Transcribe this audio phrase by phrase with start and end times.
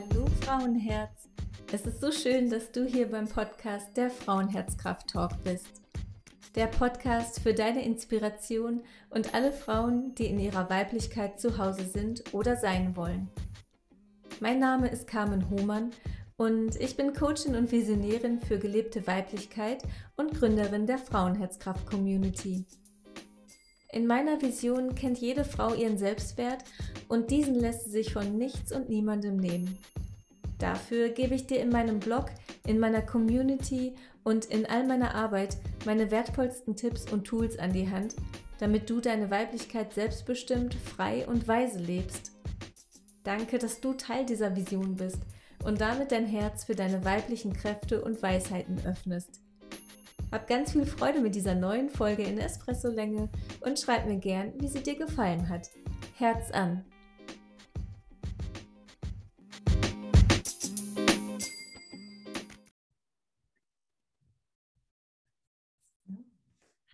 [0.00, 1.28] Hallo Frauenherz.
[1.72, 5.82] Es ist so schön, dass du hier beim Podcast der Frauenherzkraft Talk bist.
[6.54, 12.32] Der Podcast für deine Inspiration und alle Frauen, die in ihrer Weiblichkeit zu Hause sind
[12.32, 13.28] oder sein wollen.
[14.40, 15.90] Mein Name ist Carmen Hohmann
[16.36, 19.82] und ich bin Coachin und Visionärin für gelebte Weiblichkeit
[20.16, 22.64] und Gründerin der Frauenherzkraft Community.
[23.92, 26.62] In meiner Vision kennt jede Frau ihren Selbstwert
[27.08, 29.78] und diesen lässt sie sich von nichts und niemandem nehmen.
[30.58, 32.26] Dafür gebe ich dir in meinem Blog,
[32.66, 37.90] in meiner Community und in all meiner Arbeit meine wertvollsten Tipps und Tools an die
[37.90, 38.14] Hand,
[38.58, 42.32] damit du deine Weiblichkeit selbstbestimmt, frei und weise lebst.
[43.24, 45.18] Danke, dass du Teil dieser Vision bist
[45.64, 49.40] und damit dein Herz für deine weiblichen Kräfte und Weisheiten öffnest.
[50.32, 53.28] Hab ganz viel Freude mit dieser neuen Folge in Espresso-Länge
[53.62, 55.68] und schreib mir gern, wie sie dir gefallen hat.
[56.18, 56.84] Herz an!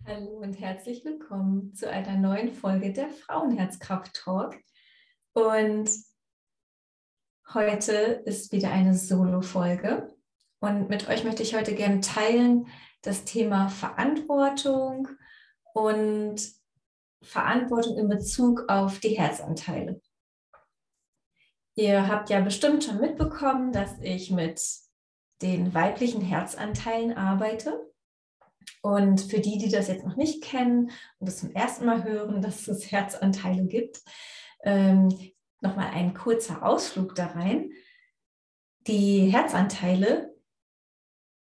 [0.03, 4.55] Hallo und herzlich willkommen zu einer neuen Folge der Frauenherzkraft Talk.
[5.33, 5.91] Und
[7.53, 10.11] heute ist wieder eine Solo-Folge.
[10.59, 12.65] Und mit euch möchte ich heute gerne teilen,
[13.01, 15.07] das Thema Verantwortung
[15.73, 16.41] und
[17.21, 20.01] Verantwortung in Bezug auf die Herzanteile.
[21.75, 24.61] Ihr habt ja bestimmt schon mitbekommen, dass ich mit
[25.41, 27.87] den weiblichen Herzanteilen arbeite.
[28.81, 32.41] Und für die, die das jetzt noch nicht kennen und das zum ersten Mal hören,
[32.41, 34.01] dass es Herzanteile gibt,
[34.63, 35.09] ähm,
[35.61, 37.71] nochmal ein kurzer Ausflug da rein.
[38.87, 40.36] Die Herzanteile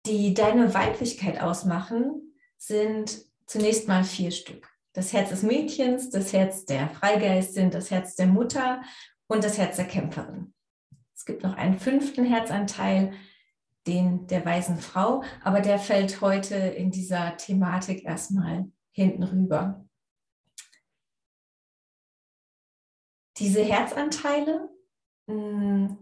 [0.06, 4.70] die deine Weiblichkeit ausmachen, sind zunächst mal vier Stück.
[4.94, 8.81] Das Herz des Mädchens, das Herz der Freigeistin, das Herz der Mutter
[9.28, 10.54] und das Herz der Kämpferin.
[11.16, 13.14] Es gibt noch einen fünften Herzanteil,
[13.88, 19.86] den der weisen Frau, aber der fällt heute in dieser Thematik erstmal hinten rüber.
[23.38, 24.69] Diese Herzanteile,
[25.28, 25.97] hm,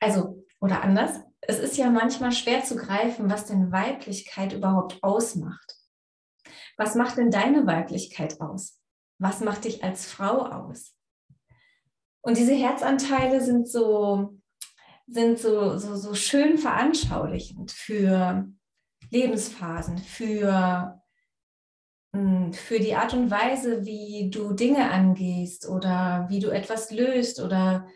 [0.00, 5.76] also, oder anders, es ist ja manchmal schwer zu greifen, was denn Weiblichkeit überhaupt ausmacht.
[6.76, 8.80] Was macht denn deine Weiblichkeit aus?
[9.18, 10.94] Was macht dich als Frau aus?
[12.22, 14.38] Und diese Herzanteile sind so,
[15.08, 18.48] sind so, so, so schön veranschaulichend für
[19.10, 21.02] Lebensphasen, für,
[22.14, 27.40] hm, für die Art und Weise, wie du Dinge angehst oder wie du etwas löst
[27.40, 27.88] oder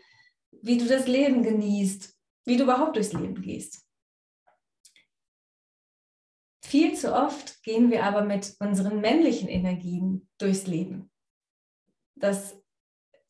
[0.51, 2.16] wie du das Leben genießt
[2.47, 3.85] wie du überhaupt durchs Leben gehst.
[6.63, 11.11] Viel zu oft gehen wir aber mit unseren männlichen Energien durchs Leben.
[12.15, 12.55] Das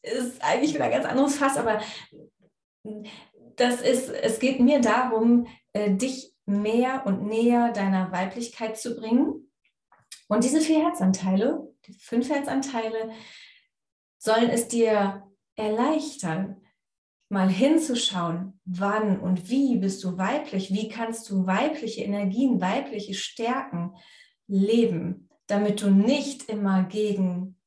[0.04, 1.82] ist eigentlich wieder ein ganz anderes Fass, aber
[3.56, 9.52] das ist, es geht mir darum, äh, dich mehr und näher deiner Weiblichkeit zu bringen.
[10.28, 13.12] Und diese vier Herzanteile, die fünf Herzanteile,
[14.20, 16.67] sollen es dir erleichtern,
[17.30, 23.96] mal hinzuschauen, wann und wie bist du weiblich, wie kannst du weibliche Energien, weibliche Stärken
[24.48, 27.58] leben, damit du nicht immer gegen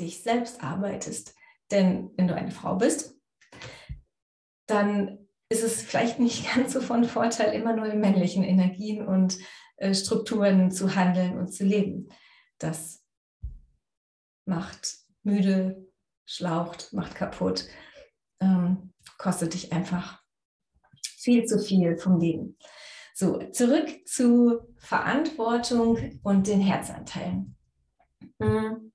[0.00, 1.34] dich selbst arbeitest.
[1.70, 3.18] Denn wenn du eine Frau bist,
[4.66, 9.38] dann ist es vielleicht nicht ganz so von Vorteil, immer nur in männlichen Energien und
[9.76, 12.08] äh, Strukturen zu handeln und zu leben.
[12.58, 13.04] Das
[14.46, 15.86] macht müde,
[16.24, 17.68] schlaucht, macht kaputt
[18.40, 20.22] ähm, kostet dich einfach
[21.16, 22.56] viel zu viel vom Leben.
[23.14, 27.56] So, zurück zu Verantwortung und den Herzanteilen.
[28.38, 28.92] Mhm.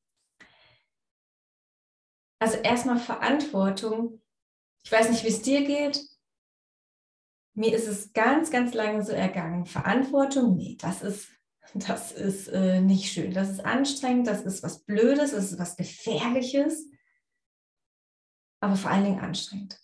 [2.40, 4.22] Also erstmal Verantwortung.
[4.84, 6.02] Ich weiß nicht, wie es dir geht.
[7.54, 9.66] Mir ist es ganz, ganz lange so ergangen.
[9.66, 11.30] Verantwortung, nee, das ist,
[11.74, 13.34] das ist äh, nicht schön.
[13.34, 16.91] Das ist anstrengend, das ist was Blödes, das ist was Gefährliches
[18.62, 19.80] aber vor allen Dingen anstrengend.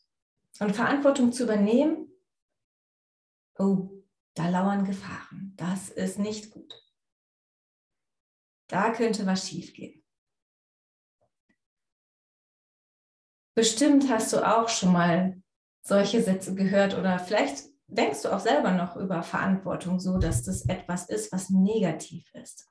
[0.60, 2.12] Und Verantwortung zu übernehmen,
[3.58, 3.90] oh,
[4.34, 5.54] da lauern Gefahren.
[5.58, 6.74] Das ist nicht gut.
[8.68, 10.04] Da könnte was schiefgehen.
[13.56, 15.42] Bestimmt hast du auch schon mal
[15.82, 20.66] solche Sätze gehört oder vielleicht denkst du auch selber noch über Verantwortung so, dass das
[20.68, 22.70] etwas ist, was negativ ist.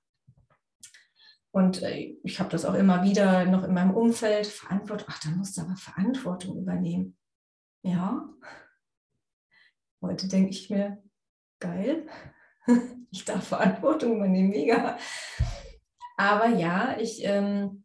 [1.57, 4.47] Und äh, ich habe das auch immer wieder noch in meinem Umfeld.
[4.47, 7.17] Verantwortung, ach, da musst du aber Verantwortung übernehmen.
[7.81, 8.29] Ja.
[10.03, 11.03] Heute denke ich mir,
[11.59, 12.09] geil,
[13.11, 14.99] ich darf Verantwortung übernehmen, mega.
[16.19, 17.85] Aber ja, ich ähm,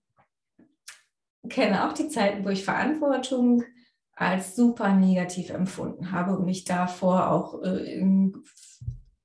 [1.48, 3.64] kenne auch die Zeiten, wo ich Verantwortung
[4.12, 8.44] als super negativ empfunden habe und mich davor auch äh, in,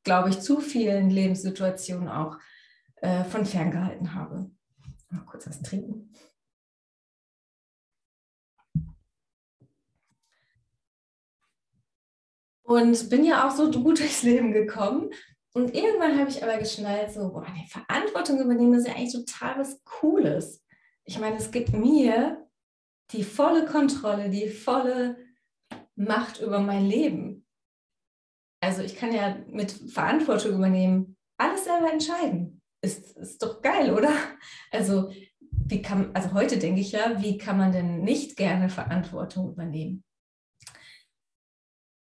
[0.05, 2.39] glaube ich, zu vielen Lebenssituationen auch
[2.97, 4.51] äh, von ferngehalten habe.
[5.11, 6.13] Mal kurz was trinken.
[12.63, 15.11] Und bin ja auch so gut durchs Leben gekommen.
[15.55, 19.59] Und irgendwann habe ich aber geschnallt, so, boah, die Verantwortung übernehmen ist ja eigentlich total
[19.59, 20.63] was Cooles.
[21.05, 22.47] Ich meine, es gibt mir
[23.13, 25.17] die volle Kontrolle, die volle
[25.95, 27.47] Macht über mein Leben.
[28.61, 32.56] Also ich kann ja mit Verantwortung übernehmen, alles selber entscheiden.
[32.87, 34.12] Ist, ist doch geil, oder?
[34.71, 35.11] Also,
[35.50, 40.05] wie kann, also heute denke ich ja, wie kann man denn nicht gerne Verantwortung übernehmen?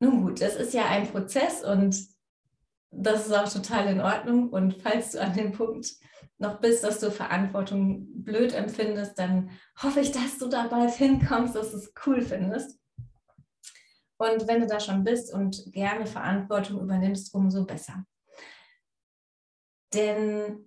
[0.01, 1.97] Nun gut, das ist ja ein Prozess und
[2.91, 4.51] das ist auch total in Ordnung.
[4.51, 5.95] Und falls du an dem Punkt
[6.37, 9.49] noch bist, dass du Verantwortung blöd empfindest, dann
[9.83, 12.79] hoffe ich, dass du da bald hinkommst, dass du es cool findest.
[14.19, 18.05] Und wenn du da schon bist und gerne Verantwortung übernimmst, umso besser.
[19.95, 20.66] Denn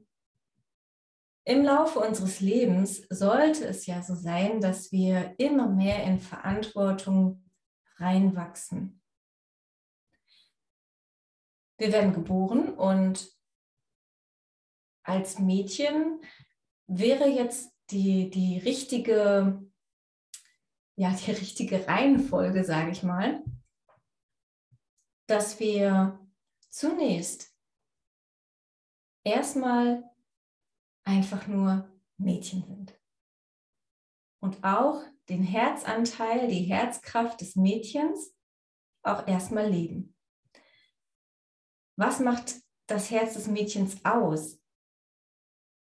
[1.50, 7.44] im Laufe unseres Lebens sollte es ja so sein, dass wir immer mehr in Verantwortung
[7.96, 9.02] reinwachsen.
[11.80, 13.36] Wir werden geboren und
[15.02, 16.22] als Mädchen
[16.86, 19.68] wäre jetzt die, die richtige,
[20.98, 23.44] ja, die richtige Reihenfolge, sage ich mal,
[25.26, 26.20] dass wir
[26.70, 27.52] zunächst
[29.24, 30.09] erstmal
[31.10, 33.00] einfach nur Mädchen sind.
[34.42, 38.36] Und auch den Herzanteil, die Herzkraft des Mädchens
[39.04, 40.16] auch erstmal leben.
[41.98, 44.62] Was macht das Herz des Mädchens aus?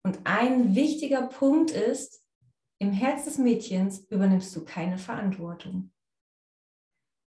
[0.03, 2.23] Und ein wichtiger Punkt ist,
[2.79, 5.91] im Herz des Mädchens übernimmst du keine Verantwortung.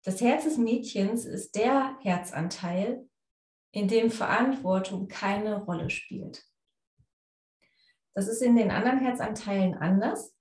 [0.04, 3.10] Das Herz des Mädchens ist der Herzanteil,
[3.72, 6.49] in dem Verantwortung keine Rolle spielt.
[8.20, 10.36] Das ist in den anderen Herzanteilen anders.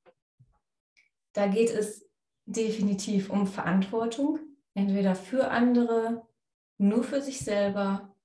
[1.32, 2.10] Da geht es
[2.44, 4.40] definitiv um Verantwortung,
[4.74, 6.26] entweder für andere,
[6.76, 8.16] nur für sich selber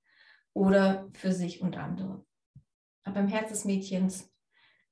[0.54, 2.26] oder für sich und andere.
[3.04, 4.28] Aber im Herz des Mädchens,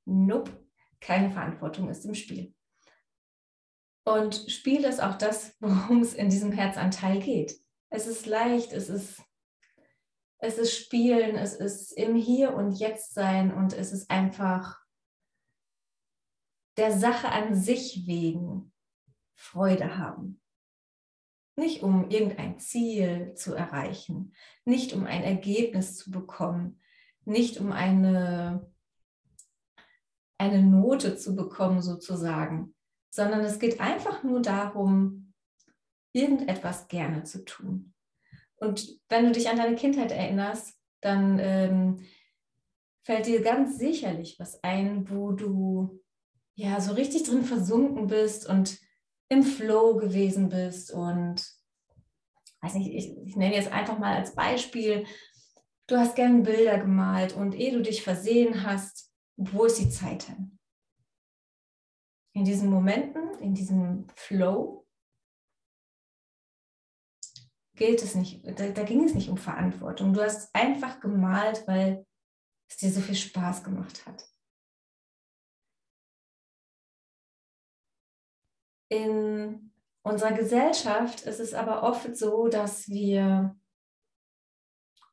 [0.05, 0.53] nope,
[1.01, 2.55] keine Verantwortung ist im Spiel.
[4.05, 7.59] Und Spiel ist auch das, worum es in diesem Herzanteil geht.
[7.91, 9.21] Es ist leicht, es ist,
[10.43, 14.81] es ist Spielen, es ist im Hier und Jetzt sein und es ist einfach
[16.77, 18.73] der Sache an sich wegen
[19.37, 20.41] Freude haben.
[21.57, 24.35] Nicht um irgendein Ziel zu erreichen,
[24.65, 26.81] nicht um ein Ergebnis zu bekommen,
[27.25, 28.69] nicht um eine,
[30.39, 32.75] eine Note zu bekommen sozusagen,
[33.15, 35.33] sondern es geht einfach nur darum,
[36.13, 37.92] irgendetwas gerne zu tun.
[38.63, 42.07] Und wenn du dich an deine Kindheit erinnerst, dann ähm,
[43.05, 46.01] fällt dir ganz sicherlich was ein, wo du
[46.55, 48.79] ja so richtig drin versunken bist und
[49.29, 51.45] im Flow gewesen bist und
[52.61, 55.07] weiß nicht, ich, ich nenne jetzt einfach mal als Beispiel,
[55.89, 60.25] du hast gerne Bilder gemalt und ehe du dich versehen hast, wo ist die Zeit
[60.25, 60.59] hin?
[62.35, 64.82] In diesen Momenten, in diesem Flow,
[67.83, 70.13] gilt es nicht, da, da ging es nicht um Verantwortung.
[70.13, 72.07] Du hast einfach gemalt, weil
[72.71, 74.25] es dir so viel Spaß gemacht hat.
[78.89, 79.73] In
[80.03, 83.59] unserer Gesellschaft ist es aber oft so, dass wir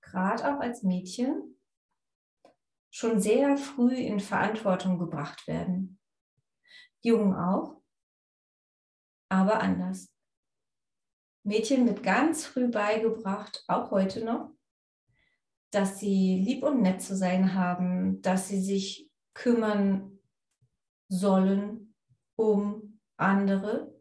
[0.02, 1.60] gerade auch als Mädchen
[2.92, 6.00] schon sehr früh in Verantwortung gebracht werden.
[7.02, 7.82] Jungen auch,
[9.28, 10.14] aber anders.
[11.50, 14.52] Mädchen mit ganz früh beigebracht, auch heute noch,
[15.72, 20.20] dass sie lieb und nett zu sein haben, dass sie sich kümmern
[21.08, 21.96] sollen
[22.36, 23.92] um andere.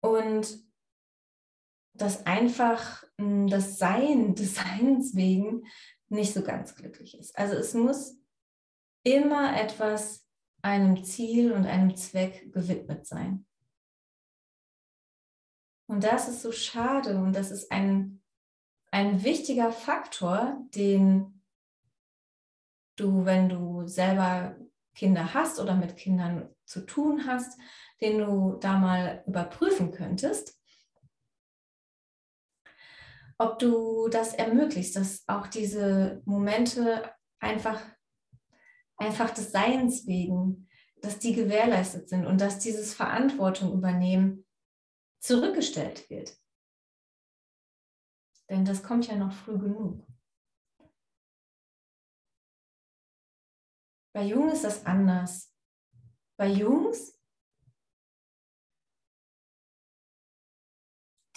[0.00, 0.58] Und
[1.94, 5.66] dass einfach hm, das Sein des Seins wegen
[6.08, 7.38] nicht so ganz glücklich ist.
[7.38, 8.18] Also es muss
[9.04, 10.26] immer etwas
[10.62, 13.46] einem Ziel und einem Zweck gewidmet sein.
[15.86, 18.20] Und das ist so schade und das ist ein,
[18.90, 21.42] ein wichtiger Faktor, den
[22.96, 24.56] du, wenn du selber
[24.94, 27.58] Kinder hast oder mit Kindern zu tun hast,
[28.00, 30.58] den du da mal überprüfen könntest,
[33.38, 37.82] ob du das ermöglicht, dass auch diese Momente einfach,
[38.96, 40.68] einfach des Seins wegen,
[41.02, 44.45] dass die gewährleistet sind und dass dieses Verantwortung übernehmen
[45.18, 46.36] zurückgestellt wird.
[48.48, 50.06] Denn das kommt ja noch früh genug.
[54.14, 55.54] Bei Jungen ist das anders.
[56.38, 57.20] Bei Jungs,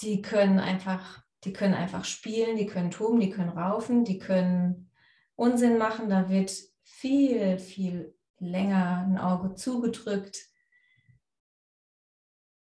[0.01, 4.91] die können einfach, die können einfach spielen, die können toben, die können raufen, die können
[5.35, 6.09] Unsinn machen.
[6.09, 6.51] Da wird
[6.83, 10.47] viel, viel länger ein Auge zugedrückt.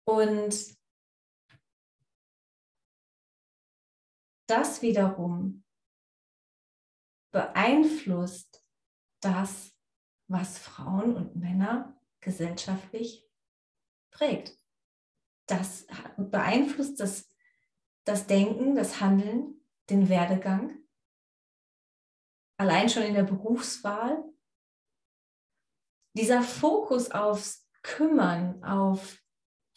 [0.04, 0.75] Und
[4.46, 5.64] das wiederum
[7.32, 8.64] beeinflusst
[9.20, 9.76] das,
[10.28, 13.28] was Frauen und Männer gesellschaftlich
[14.10, 14.58] prägt.
[15.46, 15.86] Das
[16.16, 17.28] beeinflusst das,
[18.04, 19.60] das Denken, das Handeln,
[19.90, 20.78] den Werdegang.
[22.58, 24.24] Allein schon in der Berufswahl.
[26.16, 29.22] Dieser Fokus aufs Kümmern, auf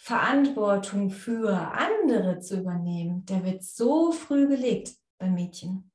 [0.02, 5.92] Verantwortung für andere zu übernehmen, der wird so früh gelegt bei Mädchen.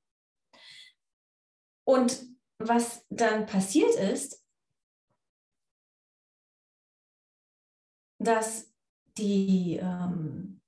[1.86, 2.22] Und
[2.58, 4.44] was dann passiert ist,
[8.18, 8.72] dass
[9.16, 10.60] die, ähm,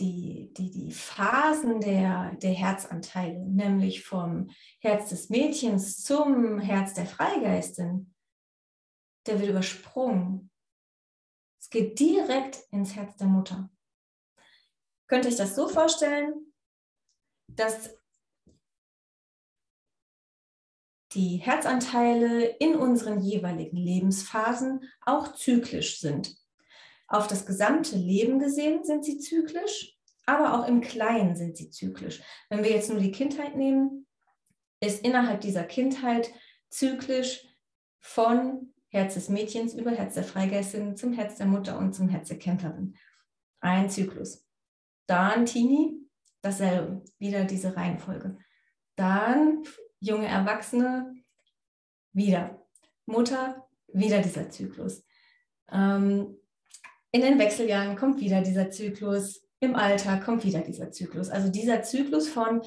[0.00, 4.50] die, die, die Phasen der, der Herzanteile, nämlich vom
[4.80, 8.12] Herz des Mädchens zum Herz der Freigeistin,
[9.26, 10.50] der wird übersprungen.
[11.74, 13.68] Geht direkt ins Herz der Mutter.
[15.08, 16.54] Könnt ihr euch das so vorstellen,
[17.48, 17.90] dass
[21.14, 26.36] die Herzanteile in unseren jeweiligen Lebensphasen auch zyklisch sind.
[27.08, 32.22] Auf das gesamte Leben gesehen sind sie zyklisch, aber auch im Kleinen sind sie zyklisch.
[32.50, 34.06] Wenn wir jetzt nur die Kindheit nehmen,
[34.78, 36.32] ist innerhalb dieser Kindheit
[36.70, 37.44] zyklisch
[37.98, 42.28] von Herz des Mädchens über Herz der Freigeistin zum Herz der Mutter und zum Herz
[42.28, 42.96] der Kämpferin.
[43.60, 44.46] Ein Zyklus.
[45.06, 45.98] Dann Teenie,
[46.42, 48.38] dasselbe, wieder diese Reihenfolge.
[48.94, 49.64] Dann
[49.98, 51.12] junge Erwachsene,
[52.12, 52.64] wieder.
[53.06, 55.04] Mutter, wieder dieser Zyklus.
[55.72, 56.36] Ähm,
[57.10, 59.44] in den Wechseljahren kommt wieder dieser Zyklus.
[59.58, 61.30] Im Alter kommt wieder dieser Zyklus.
[61.30, 62.62] Also dieser Zyklus von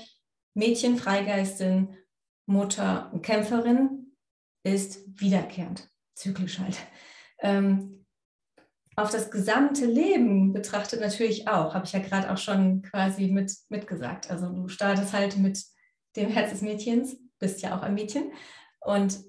[0.53, 1.95] Mädchen, Freigeistin,
[2.45, 4.13] Mutter und Kämpferin
[4.63, 6.77] ist wiederkehrend zyklisch halt.
[7.39, 8.05] Ähm,
[8.95, 13.53] auf das gesamte Leben betrachtet natürlich auch, habe ich ja gerade auch schon quasi mit,
[13.69, 14.31] mitgesagt.
[14.31, 15.63] Also du startest halt mit
[16.15, 18.31] dem Herz des Mädchens, bist ja auch ein Mädchen
[18.81, 19.19] und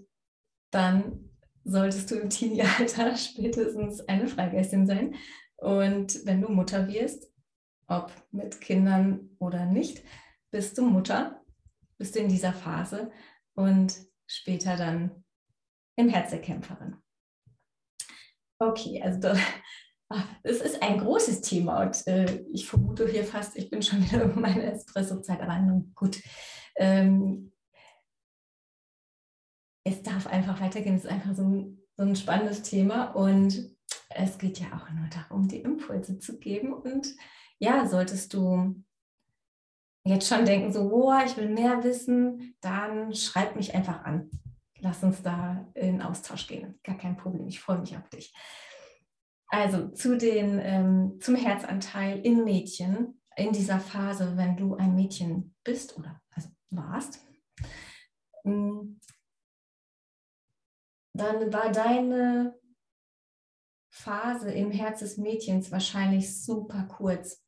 [0.70, 1.30] dann
[1.64, 5.14] solltest du im Teenie-Alter spätestens eine Freigeistin sein.
[5.56, 7.30] Und wenn du Mutter wirst,
[7.88, 10.02] ob mit Kindern oder nicht,
[10.50, 11.42] bist du Mutter,
[11.98, 13.10] bist du in dieser Phase
[13.54, 13.94] und
[14.26, 15.24] später dann
[15.98, 16.96] im Herz der Kämpferin.
[18.60, 19.38] Okay, also das,
[20.44, 24.24] das ist ein großes Thema und äh, ich vermute hier fast, ich bin schon wieder
[24.24, 26.20] über meine Espresso-Zeit, aber nun gut.
[26.76, 27.52] Ähm,
[29.84, 30.96] es darf einfach weitergehen.
[30.96, 33.76] Es ist einfach so ein, so ein spannendes Thema und
[34.10, 36.72] es geht ja auch nur darum, die Impulse zu geben.
[36.72, 37.16] Und
[37.58, 38.84] ja, solltest du
[40.04, 44.30] jetzt schon denken, so, oh, ich will mehr wissen, dann schreib mich einfach an
[44.80, 46.78] lass uns da in Austausch gehen.
[46.82, 48.32] Gar kein Problem, ich freue mich auf dich.
[49.48, 55.54] Also zu den, ähm, zum Herzanteil in Mädchen in dieser Phase, wenn du ein Mädchen
[55.64, 57.24] bist oder also warst,
[58.44, 58.98] mm,
[61.14, 62.58] dann war deine
[63.90, 67.42] Phase im Herz des Mädchens wahrscheinlich super kurz.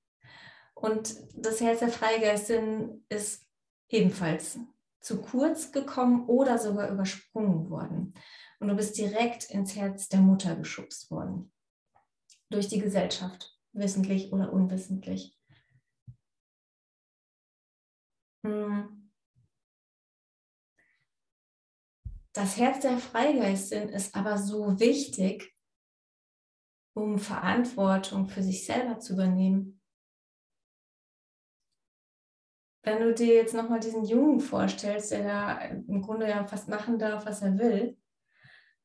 [0.75, 3.47] Und das Herz der Freigeistin ist
[3.89, 4.59] ebenfalls
[5.01, 8.15] zu kurz gekommen oder sogar übersprungen worden.
[8.59, 11.53] Und du bist direkt ins Herz der Mutter geschubst worden.
[12.51, 15.39] Durch die Gesellschaft, wissentlich oder unwissentlich.
[18.45, 19.11] Hm.
[22.33, 25.55] Das Herz der Freigeistin ist aber so wichtig,
[26.95, 29.80] um Verantwortung für sich selber zu übernehmen
[32.83, 36.99] wenn du dir jetzt nochmal diesen Jungen vorstellst, der da im Grunde ja fast machen
[36.99, 37.99] darf, was er will,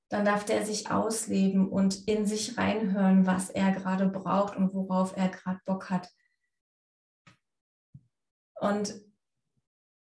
[0.10, 5.16] dann darf der sich ausleben und in sich reinhören, was er gerade braucht und worauf
[5.18, 6.10] er gerade Bock hat.
[8.60, 9.02] Und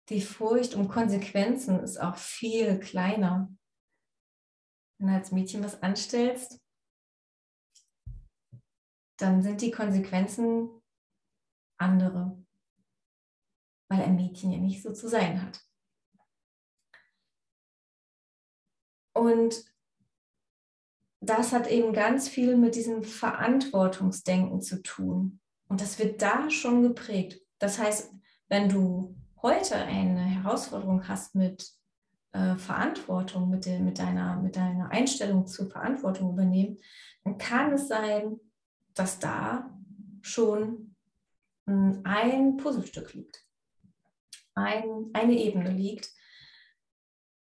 [0.09, 3.53] die Furcht um Konsequenzen ist auch viel kleiner.
[4.99, 6.61] Wenn du als Mädchen was anstellst,
[9.19, 10.71] dann sind die Konsequenzen
[11.79, 12.42] andere
[13.93, 15.61] weil ein Mädchen ja nicht so zu sein hat.
[19.13, 19.65] Und
[21.21, 25.41] das hat eben ganz viel mit diesem Verantwortungsdenken zu tun.
[25.69, 27.41] Und das wird da schon geprägt.
[27.59, 28.13] Das heißt,
[28.49, 31.71] wenn du heute eine Herausforderung hast mit
[32.33, 36.79] äh, Verantwortung, mit, de, mit, deiner, mit deiner Einstellung zur Verantwortung übernehmen,
[37.25, 38.41] dann kann es sein,
[38.95, 39.71] dass da
[40.23, 40.97] schon
[41.67, 43.45] hm, ein Puzzlestück liegt,
[44.55, 46.11] ein, eine Ebene liegt,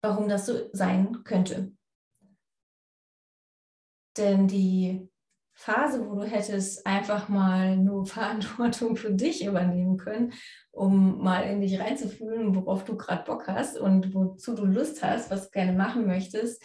[0.01, 1.71] warum das so sein könnte.
[4.17, 5.09] Denn die
[5.53, 10.33] Phase, wo du hättest einfach mal nur Verantwortung für dich übernehmen können,
[10.71, 15.31] um mal in dich reinzufühlen, worauf du gerade Bock hast und wozu du Lust hast,
[15.31, 16.61] was du gerne machen möchtest,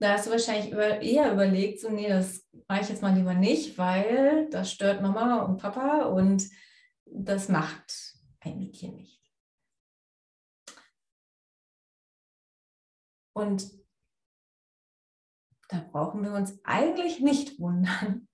[0.00, 3.78] da hast du wahrscheinlich eher überlegt, so, nee, das mache ich jetzt mal lieber nicht,
[3.78, 6.48] weil das stört Mama und Papa und
[7.04, 9.17] das macht ein Mädchen nicht.
[13.38, 13.70] Und
[15.68, 18.28] da brauchen wir uns eigentlich nicht wundern,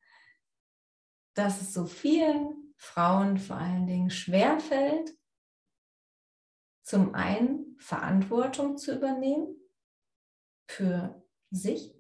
[1.37, 5.15] dass es so vielen Frauen vor allen Dingen schwerfällt,
[6.87, 9.55] zum einen Verantwortung zu übernehmen
[10.71, 11.95] für sich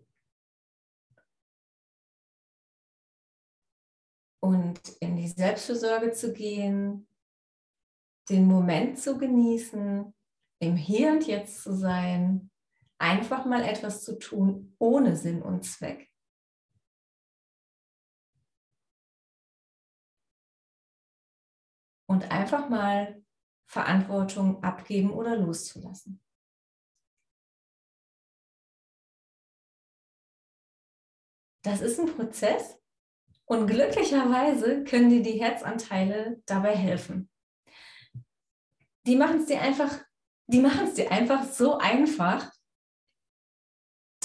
[4.41, 7.07] und in die Selbstfürsorge zu gehen,
[8.31, 10.15] den Moment zu genießen,
[10.61, 12.51] im Hier und Jetzt zu sein
[12.99, 16.11] einfach mal etwas zu tun ohne Sinn und Zweck.
[22.07, 23.23] Und einfach mal
[23.67, 26.21] Verantwortung abgeben oder loszulassen.
[31.65, 32.79] Das ist ein Prozess
[33.47, 37.31] und glücklicherweise können dir die Herzanteile dabei helfen.
[39.07, 40.05] Die machen es dir einfach,
[40.47, 42.54] die machen es dir einfach so einfach,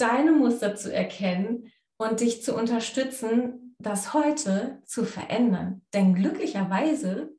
[0.00, 5.82] deine Muster zu erkennen und dich zu unterstützen, das heute zu verändern.
[5.92, 7.30] Denn glücklicherweise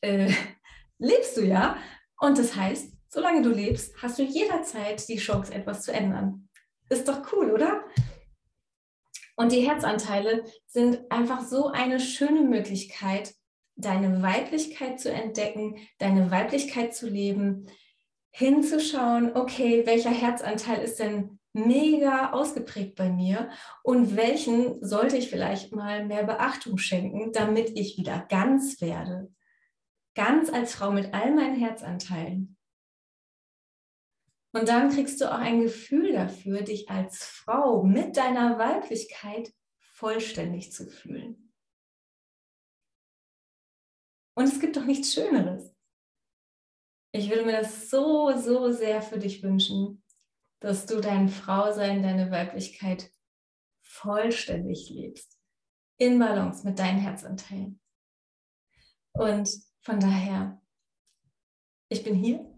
[0.00, 0.32] äh,
[0.98, 1.76] lebst du ja
[2.18, 6.48] und das heißt, solange du lebst, hast du jederzeit die Chance, etwas zu ändern.
[6.88, 7.84] Ist doch cool, oder?
[9.36, 13.34] Und die Herzanteile sind einfach so eine schöne Möglichkeit,
[13.74, 17.66] deine Weiblichkeit zu entdecken, deine Weiblichkeit zu leben,
[18.30, 23.50] hinzuschauen, okay, welcher Herzanteil ist denn mega ausgeprägt bei mir
[23.82, 29.32] und welchen sollte ich vielleicht mal mehr Beachtung schenken, damit ich wieder ganz werde.
[30.14, 32.56] Ganz als Frau mit all meinen Herzanteilen.
[34.52, 40.72] Und dann kriegst du auch ein Gefühl dafür, dich als Frau mit deiner Weiblichkeit vollständig
[40.72, 41.52] zu fühlen.
[44.34, 45.74] Und es gibt doch nichts Schöneres.
[47.12, 50.02] Ich würde mir das so, so sehr für dich wünschen,
[50.66, 53.12] dass du dein Frausein, deine Weiblichkeit
[53.82, 55.38] vollständig lebst.
[55.96, 57.80] In Balance mit deinen Herzanteilen.
[59.12, 59.48] Und
[59.82, 60.60] von daher,
[61.88, 62.52] ich bin hier.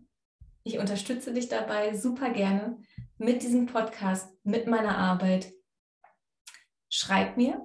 [0.64, 2.81] Ich unterstütze dich dabei super gerne
[3.18, 5.53] mit diesem Podcast, mit meiner Arbeit.
[6.88, 7.62] Schreib mir.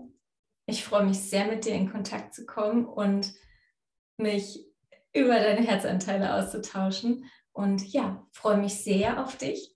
[0.66, 3.34] Ich freue mich sehr, mit dir in Kontakt zu kommen und
[4.18, 4.60] mich
[5.14, 7.32] über deine Herzanteile auszutauschen.
[7.54, 9.73] Und ja, freue mich sehr auf dich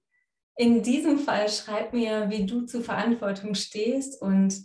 [0.57, 4.55] in diesem Fall schreib mir, wie du zur Verantwortung stehst und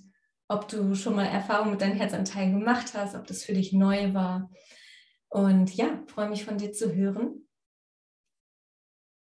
[0.49, 4.15] ob du schon mal Erfahrungen mit deinen Herzanteilen gemacht hast, ob das für dich neu
[4.15, 4.51] war.
[5.29, 7.47] Und ja, freue mich von dir zu hören.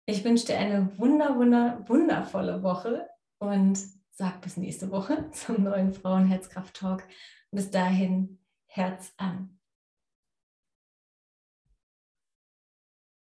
[0.06, 3.08] Ich wünsche dir eine wunder, wunder, wundervolle Woche
[3.40, 3.78] und
[4.12, 7.04] sag bis nächste Woche zum neuen Frauenherzkraft-Talk.
[7.52, 9.57] Bis dahin, Herz an.